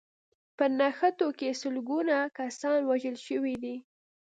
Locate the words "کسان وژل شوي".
2.37-3.55